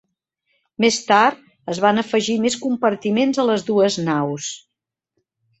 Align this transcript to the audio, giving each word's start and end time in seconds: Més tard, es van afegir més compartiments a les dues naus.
Més 0.85 0.97
tard, 1.09 1.43
es 1.73 1.81
van 1.85 2.03
afegir 2.03 2.39
més 2.47 2.57
compartiments 2.63 3.41
a 3.45 3.47
les 3.51 3.67
dues 3.71 3.99
naus. 4.11 4.53